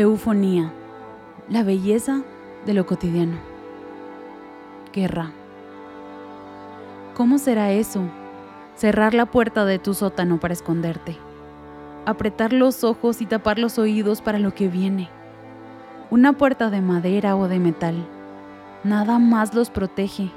[0.00, 0.72] Eufonía,
[1.50, 2.22] la belleza
[2.64, 3.36] de lo cotidiano.
[4.94, 5.30] Guerra.
[7.14, 8.04] ¿Cómo será eso?
[8.76, 11.18] Cerrar la puerta de tu sótano para esconderte.
[12.06, 15.10] Apretar los ojos y tapar los oídos para lo que viene.
[16.08, 18.08] Una puerta de madera o de metal.
[18.84, 20.30] Nada más los protege.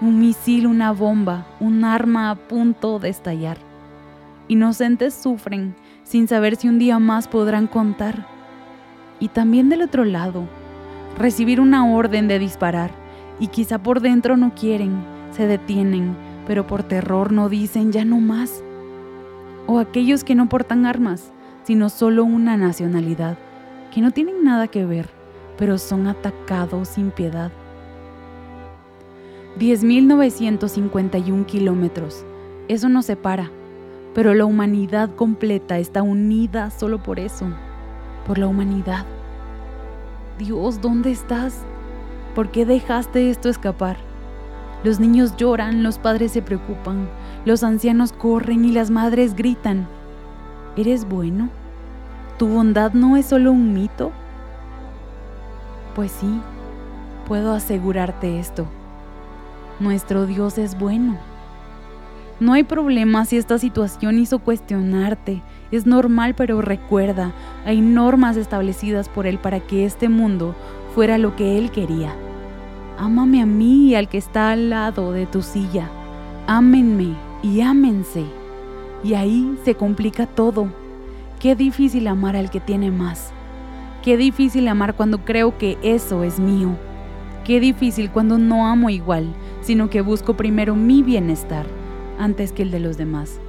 [0.00, 3.58] Un misil, una bomba, un arma a punto de estallar.
[4.48, 8.41] Inocentes sufren sin saber si un día más podrán contar.
[9.22, 10.48] Y también del otro lado,
[11.16, 12.90] recibir una orden de disparar
[13.38, 14.96] y quizá por dentro no quieren,
[15.30, 18.64] se detienen, pero por terror no dicen ya no más.
[19.68, 21.32] O aquellos que no portan armas,
[21.62, 23.38] sino solo una nacionalidad,
[23.94, 25.08] que no tienen nada que ver,
[25.56, 27.52] pero son atacados sin piedad.
[29.56, 32.24] 10.951 kilómetros,
[32.66, 33.52] eso nos separa,
[34.16, 37.46] pero la humanidad completa está unida solo por eso
[38.26, 39.04] por la humanidad.
[40.38, 41.64] Dios, ¿dónde estás?
[42.34, 43.96] ¿Por qué dejaste esto escapar?
[44.84, 47.08] Los niños lloran, los padres se preocupan,
[47.44, 49.86] los ancianos corren y las madres gritan.
[50.76, 51.50] ¿Eres bueno?
[52.38, 54.10] ¿Tu bondad no es solo un mito?
[55.94, 56.40] Pues sí,
[57.28, 58.66] puedo asegurarte esto.
[59.78, 61.31] Nuestro Dios es bueno.
[62.42, 65.40] No hay problema si esta situación hizo cuestionarte.
[65.70, 67.32] Es normal, pero recuerda,
[67.64, 70.56] hay normas establecidas por Él para que este mundo
[70.92, 72.12] fuera lo que Él quería.
[72.98, 75.88] Ámame a mí y al que está al lado de tu silla.
[76.48, 78.24] Ámenme y ámense.
[79.04, 80.66] Y ahí se complica todo.
[81.38, 83.30] Qué difícil amar al que tiene más.
[84.02, 86.70] Qué difícil amar cuando creo que eso es mío.
[87.44, 91.81] Qué difícil cuando no amo igual, sino que busco primero mi bienestar
[92.18, 93.40] antes que el de los demás.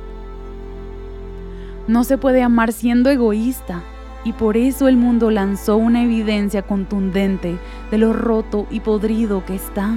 [1.87, 3.81] No se puede amar siendo egoísta
[4.23, 7.57] y por eso el mundo lanzó una evidencia contundente
[7.91, 9.95] de lo roto y podrido que está.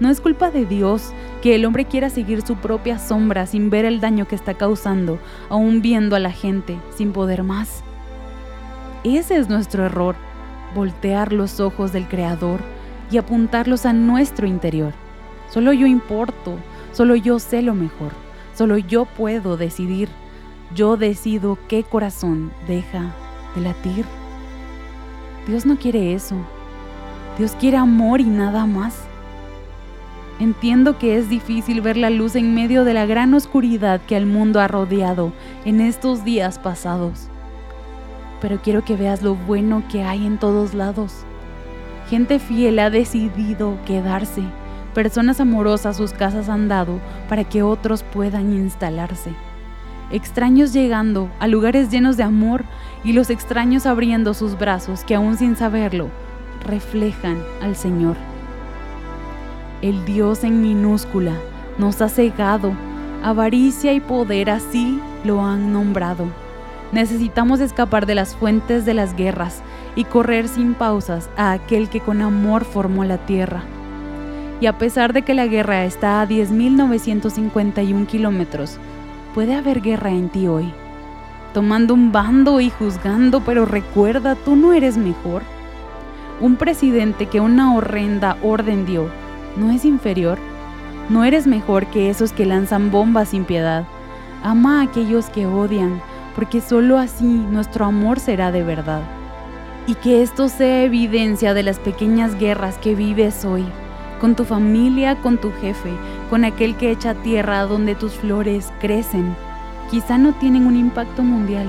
[0.00, 3.84] No es culpa de Dios que el hombre quiera seguir su propia sombra sin ver
[3.84, 7.82] el daño que está causando, aún viendo a la gente sin poder más.
[9.02, 10.16] Ese es nuestro error,
[10.74, 12.60] voltear los ojos del Creador
[13.10, 14.92] y apuntarlos a nuestro interior.
[15.50, 16.58] Solo yo importo,
[16.94, 18.12] Solo yo sé lo mejor.
[18.54, 20.08] Solo yo puedo decidir.
[20.74, 23.12] Yo decido qué corazón deja
[23.56, 24.04] de latir.
[25.48, 26.36] Dios no quiere eso.
[27.36, 28.96] Dios quiere amor y nada más.
[30.38, 34.26] Entiendo que es difícil ver la luz en medio de la gran oscuridad que el
[34.26, 35.32] mundo ha rodeado
[35.64, 37.28] en estos días pasados.
[38.40, 41.24] Pero quiero que veas lo bueno que hay en todos lados.
[42.08, 44.42] Gente fiel ha decidido quedarse
[44.94, 49.32] Personas amorosas sus casas han dado para que otros puedan instalarse.
[50.12, 52.64] Extraños llegando a lugares llenos de amor
[53.02, 56.10] y los extraños abriendo sus brazos que aún sin saberlo
[56.64, 58.16] reflejan al Señor.
[59.82, 61.32] El Dios en minúscula
[61.76, 62.72] nos ha cegado,
[63.24, 66.28] avaricia y poder así lo han nombrado.
[66.92, 69.60] Necesitamos escapar de las fuentes de las guerras
[69.96, 73.64] y correr sin pausas a aquel que con amor formó la tierra
[74.60, 78.78] y a pesar de que la guerra está a 10.951 kilómetros,
[79.34, 80.72] puede haber guerra en ti hoy.
[81.52, 85.42] Tomando un bando y juzgando, pero recuerda, tú no eres mejor.
[86.40, 89.08] Un presidente que una horrenda orden dio,
[89.56, 90.38] ¿no es inferior?
[91.08, 93.84] No eres mejor que esos que lanzan bombas sin piedad.
[94.42, 96.00] Ama a aquellos que odian,
[96.34, 99.02] porque solo así nuestro amor será de verdad.
[99.86, 103.64] Y que esto sea evidencia de las pequeñas guerras que vives hoy
[104.24, 105.90] con tu familia, con tu jefe,
[106.30, 109.36] con aquel que echa tierra donde tus flores crecen.
[109.90, 111.66] Quizá no tienen un impacto mundial,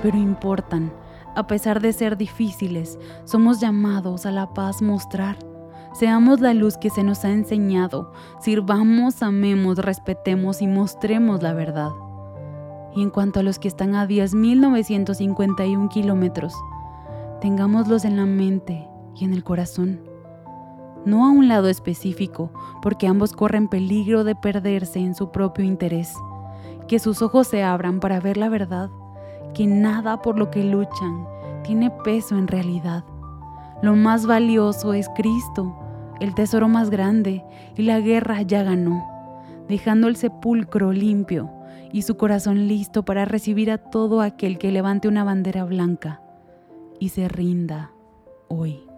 [0.00, 0.92] pero importan.
[1.34, 5.38] A pesar de ser difíciles, somos llamados a la paz mostrar.
[5.92, 11.90] Seamos la luz que se nos ha enseñado, sirvamos, amemos, respetemos y mostremos la verdad.
[12.94, 16.54] Y en cuanto a los que están a 10.951 kilómetros,
[17.40, 18.86] tengámoslos en la mente
[19.16, 20.07] y en el corazón
[21.08, 22.52] no a un lado específico,
[22.82, 26.14] porque ambos corren peligro de perderse en su propio interés.
[26.86, 28.90] Que sus ojos se abran para ver la verdad,
[29.54, 31.26] que nada por lo que luchan
[31.64, 33.04] tiene peso en realidad.
[33.82, 35.76] Lo más valioso es Cristo,
[36.20, 37.44] el tesoro más grande,
[37.76, 39.06] y la guerra ya ganó,
[39.68, 41.50] dejando el sepulcro limpio
[41.92, 46.20] y su corazón listo para recibir a todo aquel que levante una bandera blanca
[47.00, 47.92] y se rinda
[48.48, 48.88] hoy.